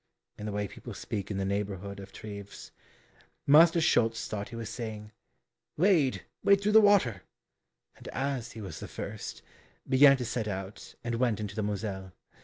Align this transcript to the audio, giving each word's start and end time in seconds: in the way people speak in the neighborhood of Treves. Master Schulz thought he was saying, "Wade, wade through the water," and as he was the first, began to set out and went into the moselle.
in 0.39 0.47
the 0.47 0.51
way 0.51 0.67
people 0.67 0.95
speak 0.95 1.29
in 1.29 1.37
the 1.37 1.45
neighborhood 1.45 1.99
of 1.99 2.11
Treves. 2.11 2.71
Master 3.45 3.79
Schulz 3.79 4.27
thought 4.27 4.49
he 4.49 4.55
was 4.55 4.67
saying, 4.67 5.11
"Wade, 5.77 6.23
wade 6.43 6.59
through 6.61 6.71
the 6.71 6.81
water," 6.81 7.21
and 7.95 8.07
as 8.07 8.53
he 8.53 8.61
was 8.61 8.79
the 8.79 8.87
first, 8.87 9.43
began 9.87 10.17
to 10.17 10.25
set 10.25 10.47
out 10.47 10.95
and 11.03 11.13
went 11.17 11.39
into 11.39 11.55
the 11.55 11.61
moselle. 11.61 12.13